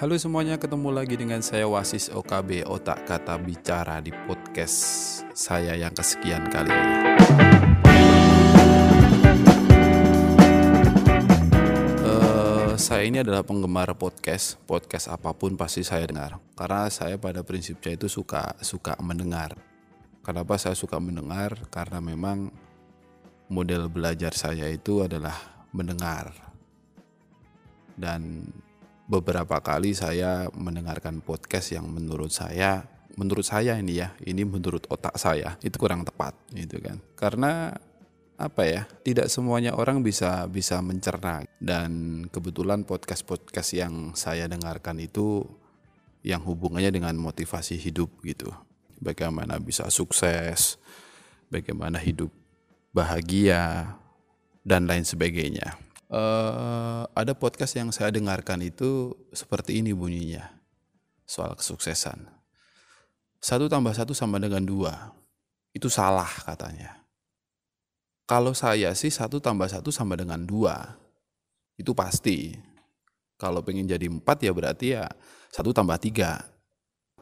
Halo 0.00 0.16
semuanya, 0.16 0.56
ketemu 0.56 0.96
lagi 0.96 1.12
dengan 1.12 1.44
saya 1.44 1.68
Wasis 1.68 2.08
OKB 2.08 2.64
Otak 2.64 3.04
Kata 3.04 3.36
Bicara 3.36 4.00
di 4.00 4.08
podcast 4.08 4.80
saya 5.36 5.76
yang 5.76 5.92
kesekian 5.92 6.48
kali 6.48 6.72
ini. 6.72 6.96
Eh, 12.00 12.72
saya 12.80 13.04
ini 13.04 13.20
adalah 13.20 13.44
penggemar 13.44 13.92
podcast, 14.00 14.56
podcast 14.64 15.12
apa 15.12 15.36
pun 15.36 15.60
pasti 15.60 15.84
saya 15.84 16.08
dengar. 16.08 16.40
Karena 16.56 16.88
saya 16.88 17.20
pada 17.20 17.44
prinsipnya 17.44 17.92
itu 18.00 18.08
suka 18.08 18.56
suka 18.64 18.96
mendengar. 19.04 19.52
Kenapa 20.24 20.56
saya 20.56 20.72
suka 20.72 20.96
mendengar? 20.96 21.68
Karena 21.68 22.00
memang 22.00 22.48
model 23.52 23.92
belajar 23.92 24.32
saya 24.32 24.64
itu 24.72 25.04
adalah 25.04 25.68
mendengar. 25.76 26.32
Dan 28.00 28.48
beberapa 29.10 29.58
kali 29.58 29.90
saya 29.90 30.46
mendengarkan 30.54 31.18
podcast 31.18 31.74
yang 31.74 31.90
menurut 31.90 32.30
saya 32.30 32.86
menurut 33.18 33.42
saya 33.42 33.74
ini 33.74 33.98
ya 33.98 34.14
ini 34.22 34.46
menurut 34.46 34.86
otak 34.86 35.18
saya 35.18 35.58
itu 35.66 35.74
kurang 35.82 36.06
tepat 36.06 36.38
gitu 36.54 36.78
kan. 36.78 37.02
Karena 37.18 37.74
apa 38.38 38.62
ya 38.62 38.86
tidak 39.02 39.26
semuanya 39.26 39.74
orang 39.74 40.06
bisa 40.06 40.46
bisa 40.46 40.78
mencerna. 40.78 41.42
Dan 41.58 42.22
kebetulan 42.30 42.86
podcast 42.86 43.26
podcast 43.26 43.74
yang 43.74 44.14
saya 44.14 44.46
dengarkan 44.46 45.02
itu 45.02 45.42
yang 46.22 46.46
hubungannya 46.46 46.94
dengan 46.94 47.18
motivasi 47.18 47.82
hidup 47.82 48.14
gitu. 48.22 48.54
Bagaimana 49.02 49.58
bisa 49.58 49.90
sukses 49.90 50.78
bagaimana 51.50 51.98
hidup 51.98 52.30
bahagia 52.94 53.98
dan 54.62 54.86
lain 54.86 55.02
sebagainya 55.02 55.89
uh, 56.10 57.06
ada 57.14 57.32
podcast 57.32 57.78
yang 57.78 57.94
saya 57.94 58.10
dengarkan 58.10 58.60
itu 58.66 59.14
seperti 59.30 59.78
ini 59.80 59.94
bunyinya 59.94 60.50
soal 61.24 61.54
kesuksesan. 61.54 62.26
Satu 63.40 63.70
tambah 63.70 63.94
satu 63.96 64.12
sama 64.12 64.36
dengan 64.36 64.60
dua. 64.60 65.14
Itu 65.72 65.88
salah 65.88 66.28
katanya. 66.28 67.00
Kalau 68.26 68.52
saya 68.52 68.92
sih 68.92 69.08
satu 69.08 69.38
tambah 69.38 69.70
satu 69.70 69.88
sama 69.94 70.18
dengan 70.18 70.42
dua. 70.44 70.98
Itu 71.78 71.96
pasti. 71.96 72.52
Kalau 73.40 73.64
pengen 73.64 73.88
jadi 73.88 74.04
empat 74.10 74.44
ya 74.44 74.52
berarti 74.52 74.92
ya 74.98 75.08
satu 75.48 75.72
tambah 75.72 75.96
tiga. 75.96 76.44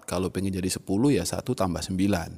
Kalau 0.09 0.33
pengen 0.33 0.56
jadi 0.56 0.66
sepuluh 0.72 1.14
ya 1.14 1.22
satu 1.22 1.55
tambah 1.55 1.84
sembilan. 1.84 2.33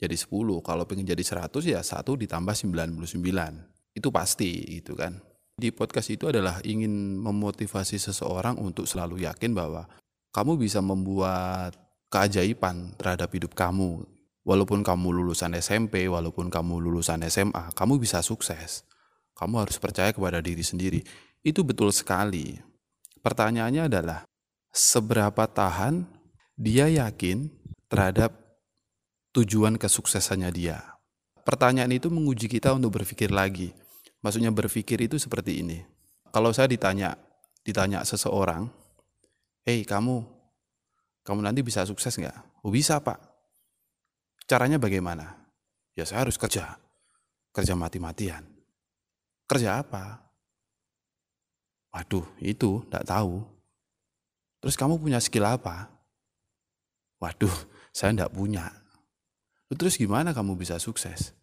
Jadi 0.00 0.16
sepuluh. 0.18 0.58
Kalau 0.64 0.88
pengen 0.88 1.06
jadi 1.06 1.22
seratus 1.22 1.68
ya 1.68 1.78
satu 1.84 2.18
ditambah 2.18 2.56
sembilan 2.56 2.88
puluh 2.90 3.06
sembilan. 3.06 3.52
Itu 3.94 4.10
pasti 4.10 4.80
gitu 4.80 4.98
kan. 4.98 5.33
Di 5.54 5.70
podcast 5.70 6.10
itu 6.10 6.26
adalah 6.26 6.58
ingin 6.66 7.22
memotivasi 7.22 7.94
seseorang 8.02 8.58
untuk 8.58 8.90
selalu 8.90 9.22
yakin 9.22 9.54
bahwa 9.54 9.86
kamu 10.34 10.58
bisa 10.58 10.82
membuat 10.82 11.78
keajaiban 12.10 12.90
terhadap 12.98 13.30
hidup 13.30 13.54
kamu. 13.54 14.02
Walaupun 14.42 14.82
kamu 14.82 15.22
lulusan 15.22 15.54
SMP, 15.56 16.10
walaupun 16.10 16.50
kamu 16.50 16.82
lulusan 16.82 17.22
SMA, 17.30 17.70
kamu 17.72 18.02
bisa 18.02 18.18
sukses. 18.20 18.82
Kamu 19.38 19.62
harus 19.62 19.78
percaya 19.78 20.10
kepada 20.10 20.42
diri 20.42 20.60
sendiri. 20.60 21.00
Itu 21.40 21.62
betul 21.62 21.94
sekali. 21.94 22.58
Pertanyaannya 23.22 23.88
adalah, 23.88 24.26
seberapa 24.74 25.46
tahan 25.46 26.04
dia 26.58 26.90
yakin 26.90 27.46
terhadap 27.86 28.34
tujuan 29.32 29.78
kesuksesannya 29.78 30.50
dia? 30.50 30.98
Pertanyaan 31.46 31.94
itu 31.94 32.10
menguji 32.10 32.50
kita 32.50 32.74
untuk 32.74 33.00
berpikir 33.00 33.30
lagi 33.30 33.72
Maksudnya 34.24 34.48
berpikir 34.48 34.96
itu 35.04 35.20
seperti 35.20 35.60
ini. 35.60 35.84
Kalau 36.32 36.48
saya 36.56 36.64
ditanya, 36.64 37.12
ditanya 37.60 38.00
seseorang, 38.08 38.64
"Hei 39.68 39.84
kamu, 39.84 40.24
kamu 41.20 41.40
nanti 41.44 41.60
bisa 41.60 41.84
sukses 41.84 42.16
nggak?" 42.16 42.64
Oh 42.64 42.72
bisa 42.72 42.96
pak. 43.04 43.20
Caranya 44.48 44.80
bagaimana? 44.80 45.36
Ya 45.92 46.08
saya 46.08 46.24
harus 46.24 46.40
kerja, 46.40 46.80
kerja 47.52 47.76
mati-matian. 47.76 48.48
Kerja 49.44 49.84
apa? 49.84 50.24
Waduh, 51.92 52.24
itu 52.40 52.80
tidak 52.88 53.04
tahu. 53.04 53.44
Terus 54.64 54.74
kamu 54.80 54.96
punya 54.96 55.20
skill 55.20 55.44
apa? 55.44 55.92
Waduh, 57.20 57.52
saya 57.92 58.16
tidak 58.16 58.32
punya. 58.32 58.72
Terus 59.68 60.00
gimana 60.00 60.32
kamu 60.32 60.56
bisa 60.56 60.80
sukses? 60.80 61.36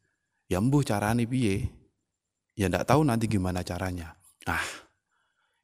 Ya 0.49 0.57
mbuh 0.57 0.81
carane 0.81 1.29
piye? 1.29 1.80
Ya 2.55 2.67
tidak 2.67 2.87
tahu 2.87 3.01
nanti 3.05 3.25
gimana 3.27 3.61
caranya. 3.61 4.15
Ah, 4.47 4.63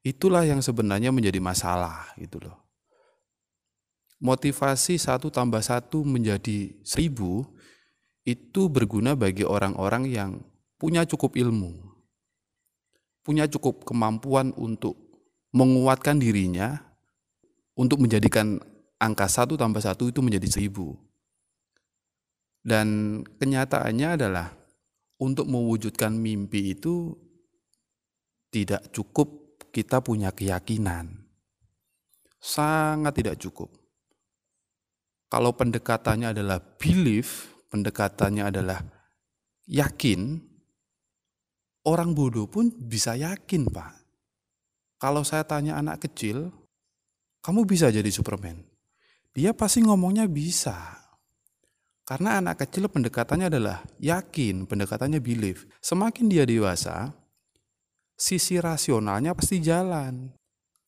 itulah 0.05 0.45
yang 0.45 0.61
sebenarnya 0.61 1.09
menjadi 1.11 1.41
masalah 1.41 2.13
gitu 2.19 2.41
loh. 2.43 2.57
Motivasi 4.17 4.97
satu 4.97 5.29
tambah 5.29 5.61
satu 5.61 6.01
menjadi 6.01 6.73
seribu 6.81 7.45
itu 8.25 8.65
berguna 8.67 9.13
bagi 9.13 9.45
orang-orang 9.45 10.09
yang 10.09 10.31
punya 10.81 11.05
cukup 11.05 11.37
ilmu, 11.37 11.73
punya 13.21 13.45
cukup 13.45 13.85
kemampuan 13.85 14.51
untuk 14.57 14.97
menguatkan 15.53 16.17
dirinya 16.17 16.81
untuk 17.77 18.01
menjadikan 18.01 18.57
angka 18.97 19.29
satu 19.29 19.53
tambah 19.53 19.79
satu 19.79 20.09
itu 20.09 20.19
menjadi 20.25 20.49
seribu. 20.49 20.97
Dan 22.65 23.21
kenyataannya 23.37 24.17
adalah 24.17 24.56
untuk 25.17 25.49
mewujudkan 25.49 26.13
mimpi 26.13 26.77
itu 26.77 27.13
tidak 28.53 28.89
cukup 28.93 29.59
kita 29.73 30.01
punya 30.01 30.33
keyakinan. 30.33 31.25
Sangat 32.37 33.17
tidak 33.17 33.37
cukup. 33.41 33.69
Kalau 35.27 35.51
pendekatannya 35.51 36.31
adalah 36.31 36.63
belief, 36.63 37.51
pendekatannya 37.67 38.47
adalah 38.47 38.79
yakin, 39.67 40.39
orang 41.83 42.15
bodoh 42.15 42.47
pun 42.47 42.71
bisa 42.71 43.19
yakin, 43.19 43.67
Pak. 43.67 43.93
Kalau 44.97 45.21
saya 45.27 45.43
tanya 45.43 45.77
anak 45.77 46.07
kecil, 46.07 46.49
kamu 47.43 47.67
bisa 47.69 47.93
jadi 47.93 48.07
Superman? 48.09 48.65
Dia 49.35 49.53
pasti 49.53 49.85
ngomongnya 49.85 50.25
bisa. 50.25 50.96
Karena 52.07 52.39
anak 52.39 52.63
kecil 52.63 52.87
pendekatannya 52.87 53.51
adalah 53.51 53.83
yakin, 53.99 54.63
pendekatannya 54.63 55.19
belief. 55.19 55.67
Semakin 55.83 56.31
dia 56.31 56.47
dewasa, 56.47 57.11
sisi 58.15 58.55
rasionalnya 58.63 59.35
pasti 59.35 59.59
jalan. 59.59 60.31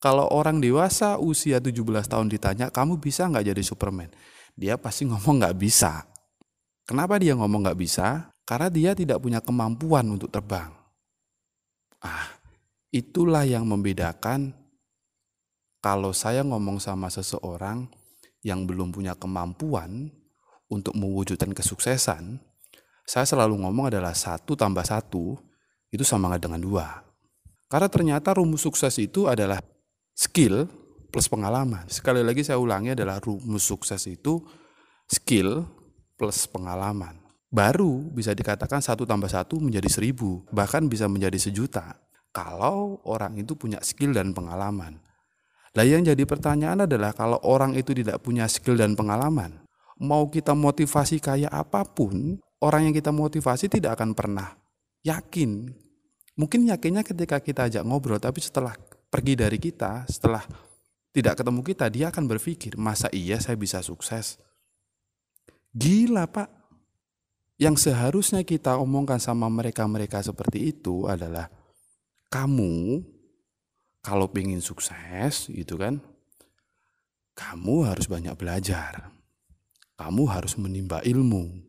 Kalau 0.00 0.32
orang 0.32 0.64
dewasa 0.64 1.20
usia 1.20 1.60
17 1.60 2.08
tahun 2.08 2.32
ditanya, 2.32 2.72
kamu 2.72 2.96
bisa 2.96 3.28
nggak 3.28 3.52
jadi 3.52 3.60
Superman? 3.60 4.08
Dia 4.56 4.80
pasti 4.80 5.04
ngomong 5.04 5.44
nggak 5.44 5.60
bisa. 5.60 6.08
Kenapa 6.88 7.20
dia 7.20 7.36
ngomong 7.36 7.68
nggak 7.68 7.76
bisa? 7.76 8.32
Karena 8.48 8.72
dia 8.72 8.96
tidak 8.96 9.20
punya 9.20 9.44
kemampuan 9.44 10.08
untuk 10.08 10.32
terbang. 10.32 10.72
Ah, 12.00 12.32
itulah 12.88 13.44
yang 13.44 13.68
membedakan 13.68 14.56
kalau 15.84 16.16
saya 16.16 16.40
ngomong 16.48 16.80
sama 16.80 17.12
seseorang 17.12 17.84
yang 18.40 18.64
belum 18.64 18.88
punya 18.88 19.12
kemampuan 19.12 20.08
untuk 20.70 20.94
mewujudkan 20.94 21.50
kesuksesan, 21.50 22.38
saya 23.02 23.26
selalu 23.26 23.66
ngomong 23.66 23.90
adalah 23.90 24.14
satu 24.14 24.54
tambah 24.54 24.86
satu 24.86 25.34
itu 25.90 26.06
sama 26.06 26.30
dengan 26.38 26.62
dua. 26.62 27.02
Karena 27.66 27.90
ternyata 27.90 28.34
rumus 28.34 28.62
sukses 28.62 28.94
itu 29.02 29.26
adalah 29.26 29.58
skill 30.14 30.66
plus 31.10 31.26
pengalaman. 31.26 31.90
Sekali 31.90 32.22
lagi 32.22 32.46
saya 32.46 32.62
ulangi 32.62 32.94
adalah 32.94 33.18
rumus 33.18 33.66
sukses 33.66 34.06
itu 34.06 34.38
skill 35.10 35.66
plus 36.14 36.46
pengalaman. 36.46 37.18
Baru 37.50 38.06
bisa 38.14 38.30
dikatakan 38.30 38.78
satu 38.78 39.02
tambah 39.02 39.26
satu 39.26 39.58
menjadi 39.58 39.90
seribu, 39.90 40.46
bahkan 40.54 40.86
bisa 40.86 41.10
menjadi 41.10 41.50
sejuta. 41.50 41.98
Kalau 42.30 43.02
orang 43.10 43.34
itu 43.42 43.58
punya 43.58 43.82
skill 43.82 44.14
dan 44.14 44.30
pengalaman. 44.30 45.02
Lah 45.74 45.86
yang 45.86 46.06
jadi 46.06 46.22
pertanyaan 46.26 46.86
adalah 46.86 47.10
kalau 47.10 47.42
orang 47.42 47.74
itu 47.74 47.90
tidak 47.90 48.22
punya 48.22 48.46
skill 48.46 48.78
dan 48.78 48.94
pengalaman, 48.94 49.66
mau 50.00 50.32
kita 50.32 50.56
motivasi 50.56 51.20
kayak 51.20 51.52
apa 51.52 51.84
pun, 51.84 52.40
orang 52.64 52.88
yang 52.88 52.94
kita 52.96 53.12
motivasi 53.12 53.68
tidak 53.68 54.00
akan 54.00 54.16
pernah 54.16 54.56
yakin. 55.04 55.68
Mungkin 56.40 56.72
yakinnya 56.72 57.04
ketika 57.04 57.36
kita 57.36 57.68
ajak 57.68 57.84
ngobrol, 57.84 58.16
tapi 58.16 58.40
setelah 58.40 58.72
pergi 59.12 59.36
dari 59.36 59.60
kita, 59.60 60.08
setelah 60.08 60.40
tidak 61.12 61.36
ketemu 61.36 61.60
kita, 61.60 61.86
dia 61.92 62.08
akan 62.08 62.24
berpikir, 62.24 62.80
masa 62.80 63.12
iya 63.12 63.36
saya 63.36 63.60
bisa 63.60 63.84
sukses? 63.84 64.40
Gila 65.76 66.24
pak. 66.32 66.48
Yang 67.60 67.92
seharusnya 67.92 68.40
kita 68.40 68.80
omongkan 68.80 69.20
sama 69.20 69.44
mereka-mereka 69.52 70.24
seperti 70.24 70.72
itu 70.72 71.04
adalah, 71.04 71.52
kamu 72.32 73.04
kalau 74.00 74.32
ingin 74.32 74.64
sukses 74.64 75.44
gitu 75.52 75.76
kan, 75.76 76.00
kamu 77.36 77.84
harus 77.84 78.08
banyak 78.08 78.32
belajar 78.32 79.19
kamu 80.00 80.24
harus 80.32 80.56
menimba 80.56 81.04
ilmu. 81.04 81.60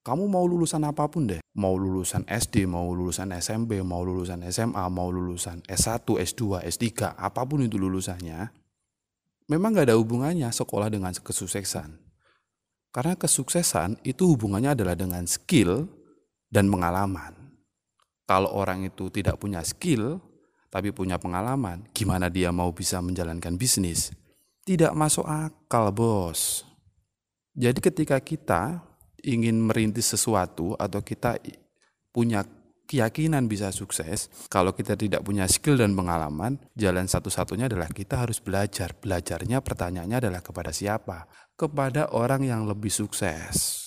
Kamu 0.00 0.24
mau 0.32 0.48
lulusan 0.48 0.80
apa 0.88 1.04
pun 1.12 1.28
deh, 1.28 1.44
mau 1.52 1.76
lulusan 1.76 2.24
SD, 2.24 2.64
mau 2.64 2.88
lulusan 2.88 3.36
SMP, 3.36 3.84
mau 3.84 4.00
lulusan 4.00 4.40
SMA, 4.48 4.80
mau 4.88 5.12
lulusan 5.12 5.60
S1, 5.68 6.08
S2, 6.08 6.64
S3, 6.64 7.12
apa 7.20 7.44
pun 7.44 7.60
itu 7.60 7.76
lulusannya, 7.76 8.48
memang 9.52 9.76
gak 9.76 9.92
ada 9.92 10.00
hubungannya 10.00 10.48
sekolah 10.48 10.88
dengan 10.88 11.12
kesuksesan. 11.12 12.00
Karena 12.88 13.12
kesuksesan 13.20 14.00
itu 14.08 14.24
hubungannya 14.32 14.72
adalah 14.72 14.96
dengan 14.96 15.28
skill 15.28 15.84
dan 16.48 16.72
pengalaman. 16.72 17.36
Kalau 18.24 18.56
orang 18.56 18.88
itu 18.88 19.12
tidak 19.12 19.36
punya 19.36 19.60
skill, 19.60 20.16
tapi 20.72 20.96
punya 20.96 21.20
pengalaman, 21.20 21.84
gimana 21.92 22.32
dia 22.32 22.48
mau 22.48 22.72
bisa 22.72 23.04
menjalankan 23.04 23.60
bisnis? 23.60 24.16
Tidak 24.64 24.96
masuk 24.96 25.28
akal, 25.28 25.92
bos. 25.92 26.69
Jadi 27.54 27.78
ketika 27.82 28.18
kita 28.22 28.82
ingin 29.20 29.58
merintis 29.60 30.10
sesuatu 30.10 30.78
atau 30.78 31.02
kita 31.02 31.36
punya 32.14 32.46
keyakinan 32.90 33.46
bisa 33.46 33.70
sukses, 33.70 34.26
kalau 34.50 34.74
kita 34.74 34.98
tidak 34.98 35.22
punya 35.22 35.46
skill 35.46 35.78
dan 35.78 35.94
pengalaman, 35.94 36.58
jalan 36.74 37.06
satu-satunya 37.06 37.70
adalah 37.70 37.86
kita 37.86 38.18
harus 38.18 38.42
belajar. 38.42 38.98
Belajarnya 38.98 39.62
pertanyaannya 39.62 40.18
adalah 40.26 40.42
kepada 40.42 40.74
siapa? 40.74 41.30
Kepada 41.54 42.10
orang 42.10 42.42
yang 42.42 42.66
lebih 42.66 42.90
sukses. 42.90 43.86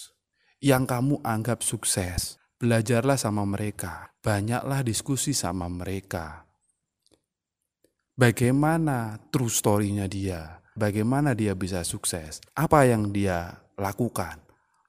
Yang 0.64 0.84
kamu 0.88 1.16
anggap 1.20 1.60
sukses. 1.60 2.40
Belajarlah 2.56 3.20
sama 3.20 3.44
mereka. 3.44 4.16
Banyaklah 4.24 4.88
diskusi 4.88 5.36
sama 5.36 5.68
mereka. 5.68 6.48
Bagaimana 8.16 9.20
true 9.28 9.52
story-nya 9.52 10.08
dia? 10.08 10.63
Bagaimana 10.74 11.38
dia 11.38 11.54
bisa 11.54 11.86
sukses? 11.86 12.42
Apa 12.58 12.90
yang 12.90 13.14
dia 13.14 13.62
lakukan? 13.78 14.42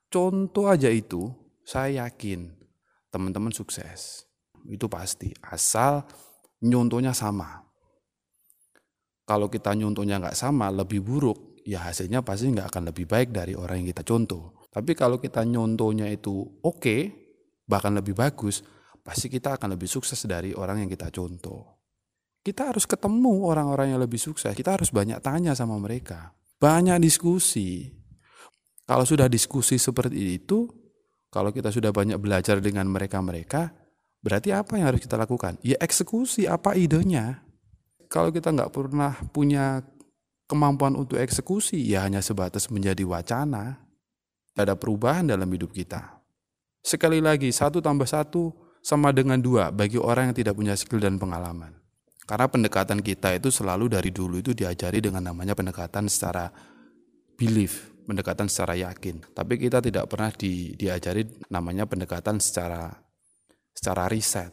Contoh 0.09 0.73
aja 0.73 0.89
itu, 0.89 1.29
saya 1.61 2.09
yakin 2.09 2.49
teman-teman 3.13 3.53
sukses. 3.53 4.25
Itu 4.65 4.89
pasti, 4.89 5.37
asal 5.45 6.09
nyontohnya 6.65 7.13
sama. 7.13 7.61
Kalau 9.29 9.53
kita 9.53 9.77
nyontohnya 9.77 10.21
nggak 10.21 10.37
sama, 10.37 10.73
lebih 10.73 11.05
buruk, 11.05 11.61
ya 11.69 11.85
hasilnya 11.85 12.25
pasti 12.25 12.49
nggak 12.49 12.73
akan 12.73 12.83
lebih 12.89 13.05
baik 13.05 13.29
dari 13.33 13.53
orang 13.53 13.85
yang 13.85 13.93
kita 13.93 14.05
contoh. 14.09 14.65
Tapi 14.73 14.97
kalau 14.97 15.21
kita 15.21 15.45
nyontohnya 15.45 16.09
itu 16.09 16.45
oke, 16.65 16.81
okay, 16.81 17.01
bahkan 17.69 17.93
lebih 17.93 18.17
bagus, 18.17 18.65
pasti 19.05 19.29
kita 19.29 19.61
akan 19.61 19.77
lebih 19.77 19.89
sukses 19.89 20.25
dari 20.25 20.57
orang 20.57 20.85
yang 20.85 20.91
kita 20.93 21.13
contoh. 21.13 21.74
Kita 22.45 22.69
harus 22.69 22.85
ketemu 22.85 23.49
orang-orang 23.49 23.97
yang 23.97 24.01
lebih 24.05 24.21
sukses, 24.21 24.53
kita 24.53 24.77
harus 24.77 24.93
banyak 24.93 25.17
tanya 25.25 25.57
sama 25.57 25.81
mereka. 25.81 26.37
Banyak 26.61 27.01
diskusi. 27.01 27.89
Kalau 28.85 29.09
sudah 29.09 29.33
diskusi 29.33 29.81
seperti 29.81 30.37
itu, 30.37 30.69
kalau 31.33 31.49
kita 31.57 31.73
sudah 31.73 31.89
banyak 31.89 32.21
belajar 32.21 32.61
dengan 32.61 32.85
mereka-mereka, 32.93 33.73
berarti 34.21 34.53
apa 34.53 34.77
yang 34.77 34.93
harus 34.93 35.01
kita 35.01 35.17
lakukan? 35.17 35.57
Ya 35.65 35.81
eksekusi, 35.81 36.45
apa 36.45 36.77
idenya? 36.77 37.41
Kalau 38.13 38.29
kita 38.29 38.53
nggak 38.53 38.77
pernah 38.77 39.17
punya 39.33 39.81
kemampuan 40.45 41.01
untuk 41.01 41.17
eksekusi, 41.17 41.81
ya 41.81 42.05
hanya 42.05 42.21
sebatas 42.21 42.69
menjadi 42.69 43.09
wacana. 43.09 43.81
Tidak 44.53 44.63
ada 44.69 44.77
perubahan 44.77 45.27
dalam 45.27 45.49
hidup 45.49 45.73
kita. 45.73 46.21
Sekali 46.85 47.25
lagi, 47.25 47.49
satu 47.49 47.81
tambah 47.81 48.07
satu 48.07 48.53
sama 48.85 49.11
dengan 49.17 49.41
dua 49.41 49.73
bagi 49.73 49.97
orang 49.97 50.31
yang 50.31 50.37
tidak 50.37 50.55
punya 50.55 50.77
skill 50.77 51.01
dan 51.01 51.17
pengalaman. 51.17 51.84
Karena 52.25 52.49
pendekatan 52.49 53.05
kita 53.05 53.37
itu 53.37 53.53
selalu 53.53 53.93
dari 53.93 54.09
dulu 54.09 54.41
itu 54.41 54.57
diajari 54.57 55.05
dengan 55.05 55.29
namanya 55.29 55.53
pendekatan 55.53 56.09
secara 56.09 56.49
belief, 57.37 57.93
pendekatan 58.09 58.49
secara 58.49 58.81
yakin. 58.81 59.21
Tapi 59.37 59.61
kita 59.61 59.85
tidak 59.85 60.09
pernah 60.09 60.33
di, 60.33 60.73
diajari 60.73 61.29
namanya 61.53 61.85
pendekatan 61.85 62.41
secara 62.41 62.89
secara 63.77 64.09
riset. 64.09 64.49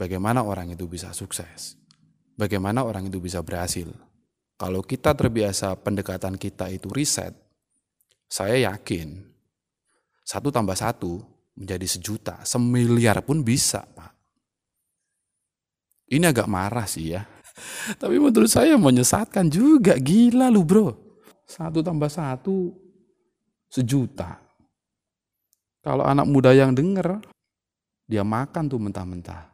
Bagaimana 0.00 0.40
orang 0.40 0.72
itu 0.72 0.88
bisa 0.88 1.12
sukses? 1.12 1.76
Bagaimana 2.40 2.80
orang 2.80 3.12
itu 3.12 3.20
bisa 3.20 3.44
berhasil? 3.44 3.92
Kalau 4.56 4.80
kita 4.80 5.12
terbiasa 5.12 5.76
pendekatan 5.76 6.40
kita 6.40 6.72
itu 6.72 6.88
riset, 6.88 7.36
saya 8.24 8.72
yakin 8.72 9.20
satu 10.24 10.48
tambah 10.48 10.78
satu 10.78 11.20
menjadi 11.58 11.84
sejuta, 11.84 12.40
semiliar 12.48 13.20
pun 13.20 13.44
bisa, 13.44 13.84
Pak. 13.84 14.19
Ini 16.10 16.26
agak 16.26 16.50
marah 16.50 16.90
sih 16.90 17.14
ya. 17.14 17.22
Tapi 17.94 18.18
menurut 18.18 18.50
saya 18.50 18.74
menyesatkan 18.74 19.46
juga. 19.46 19.94
Gila 19.94 20.50
lu 20.50 20.66
bro. 20.66 20.90
Satu 21.46 21.82
tambah 21.86 22.10
satu 22.10 22.74
sejuta. 23.70 24.42
Kalau 25.80 26.04
anak 26.04 26.26
muda 26.26 26.52
yang 26.52 26.74
denger, 26.74 27.22
dia 28.04 28.26
makan 28.26 28.66
tuh 28.66 28.82
mentah-mentah. 28.82 29.48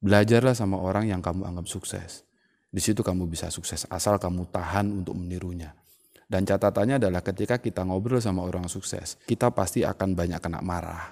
Belajarlah 0.00 0.56
sama 0.56 0.80
orang 0.80 1.10
yang 1.10 1.20
kamu 1.20 1.44
anggap 1.44 1.66
sukses. 1.68 2.24
Di 2.70 2.78
situ 2.78 3.02
kamu 3.02 3.26
bisa 3.26 3.50
sukses 3.50 3.84
asal 3.90 4.16
kamu 4.16 4.48
tahan 4.48 4.88
untuk 5.02 5.18
menirunya. 5.18 5.74
Dan 6.30 6.46
catatannya 6.46 7.02
adalah 7.02 7.26
ketika 7.26 7.58
kita 7.58 7.82
ngobrol 7.82 8.22
sama 8.22 8.46
orang 8.46 8.70
sukses, 8.70 9.18
kita 9.26 9.50
pasti 9.50 9.82
akan 9.82 10.14
banyak 10.14 10.38
kena 10.38 10.62
marah. 10.62 11.10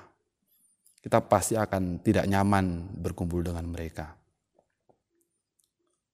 Kita 1.02 1.18
pasti 1.26 1.58
akan 1.58 1.98
tidak 2.06 2.30
nyaman 2.30 2.94
berkumpul 2.94 3.42
dengan 3.42 3.66
mereka. 3.66 4.14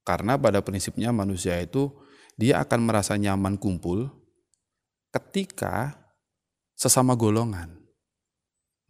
Karena 0.04 0.36
pada 0.36 0.60
prinsipnya 0.60 1.10
manusia 1.10 1.56
itu 1.58 1.88
dia 2.36 2.60
akan 2.60 2.84
merasa 2.84 3.16
nyaman 3.16 3.56
kumpul 3.56 4.12
ketika 5.10 5.96
sesama 6.76 7.16
golongan. 7.16 7.72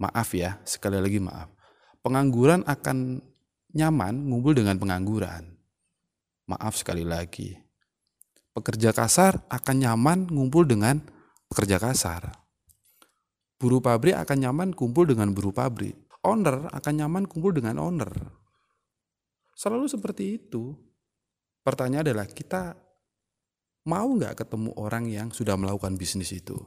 Maaf 0.02 0.34
ya, 0.34 0.58
sekali 0.66 0.98
lagi 0.98 1.22
maaf. 1.22 1.54
Pengangguran 2.02 2.66
akan 2.66 3.22
nyaman 3.72 4.14
ngumpul 4.26 4.58
dengan 4.58 4.74
pengangguran. 4.76 5.54
Maaf 6.50 6.76
sekali 6.76 7.06
lagi. 7.06 7.54
Pekerja 8.54 8.90
kasar 8.90 9.46
akan 9.48 9.76
nyaman 9.80 10.18
ngumpul 10.28 10.66
dengan 10.66 10.98
pekerja 11.46 11.78
kasar. 11.78 12.34
Buruh 13.58 13.78
pabrik 13.80 14.18
akan 14.18 14.38
nyaman 14.44 14.68
kumpul 14.74 15.06
dengan 15.06 15.30
buruh 15.30 15.54
pabrik. 15.54 15.94
Owner 16.26 16.68
akan 16.74 16.92
nyaman 17.00 17.24
kumpul 17.30 17.54
dengan 17.54 17.78
owner. 17.78 18.10
Selalu 19.54 19.86
seperti 19.86 20.42
itu. 20.42 20.74
Pertanyaan 21.64 22.04
adalah 22.04 22.28
kita 22.28 22.76
mau 23.88 24.08
nggak 24.12 24.44
ketemu 24.44 24.70
orang 24.76 25.08
yang 25.08 25.28
sudah 25.32 25.56
melakukan 25.56 25.96
bisnis 25.96 26.28
itu? 26.36 26.60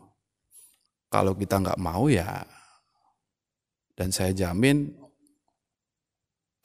Kalau 1.14 1.38
kita 1.38 1.62
nggak 1.62 1.80
mau 1.80 2.10
ya, 2.10 2.44
dan 3.94 4.10
saya 4.10 4.34
jamin 4.34 4.94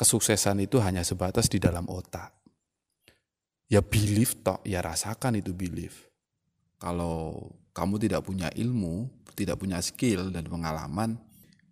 kesuksesan 0.01 0.65
itu 0.65 0.81
hanya 0.81 1.05
sebatas 1.05 1.49
di 1.49 1.57
dalam 1.61 1.89
otak. 1.89 2.33
Ya 3.73 3.81
belief 3.81 4.41
tok, 4.45 4.61
ya 4.69 4.85
rasakan 4.85 5.41
itu 5.41 5.57
belief. 5.57 6.09
Kalau 6.77 7.53
kamu 7.73 7.97
tidak 7.97 8.25
punya 8.25 8.53
ilmu, 8.53 9.09
tidak 9.33 9.61
punya 9.61 9.81
skill 9.81 10.29
dan 10.29 10.45
pengalaman, 10.45 11.17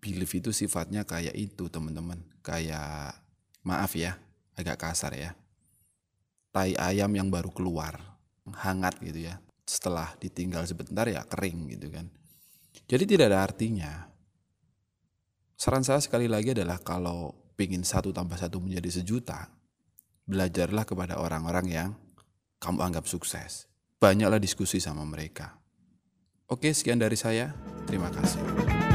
belief 0.00 0.33
itu 0.33 0.49
sifatnya 0.49 1.05
kayak 1.05 1.37
itu 1.37 1.69
teman-teman. 1.69 2.25
Kayak, 2.40 3.21
maaf 3.61 3.93
ya, 3.93 4.17
agak 4.57 4.81
kasar 4.81 5.12
ya. 5.12 5.37
Tai 6.50 6.75
ayam 6.75 7.11
yang 7.14 7.30
baru 7.30 7.54
keluar 7.54 7.99
hangat 8.50 8.99
gitu 8.99 9.30
ya. 9.30 9.38
Setelah 9.62 10.19
ditinggal 10.19 10.66
sebentar 10.66 11.07
ya 11.07 11.23
kering 11.23 11.71
gitu 11.78 11.88
kan. 11.95 12.11
Jadi 12.90 13.04
tidak 13.07 13.30
ada 13.30 13.40
artinya. 13.47 13.92
Saran 15.54 15.87
saya 15.87 16.02
sekali 16.02 16.26
lagi 16.26 16.50
adalah 16.57 16.83
kalau 16.83 17.52
ingin 17.61 17.85
satu 17.85 18.11
tambah 18.11 18.35
satu 18.40 18.59
menjadi 18.59 18.99
sejuta, 18.99 19.52
belajarlah 20.25 20.88
kepada 20.88 21.21
orang-orang 21.21 21.66
yang 21.69 21.90
kamu 22.59 22.80
anggap 22.83 23.04
sukses. 23.07 23.71
Banyaklah 24.00 24.40
diskusi 24.40 24.80
sama 24.80 25.04
mereka. 25.04 25.61
Oke, 26.50 26.73
sekian 26.73 26.99
dari 26.99 27.14
saya. 27.14 27.54
Terima 27.87 28.11
kasih. 28.11 28.89